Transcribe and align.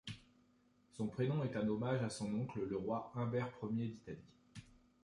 Son 0.89 1.05
prénom 1.05 1.43
est 1.43 1.55
un 1.55 1.67
hommage 1.67 2.01
à 2.01 2.09
son 2.09 2.33
oncle 2.33 2.65
le 2.67 2.75
Roi 2.75 3.11
Humbert 3.13 3.53
Ier 3.71 3.87
d'Italie. 3.89 4.31